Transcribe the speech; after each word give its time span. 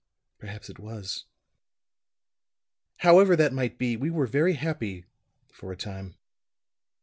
Perhaps 0.39 0.67
it 0.67 0.79
was! 0.79 1.25
"However 3.01 3.35
that 3.35 3.53
might 3.53 3.77
be, 3.77 3.95
we 3.95 4.09
were 4.09 4.25
very 4.25 4.53
happy 4.55 5.05
for 5.53 5.71
a 5.71 5.77
time. 5.77 6.15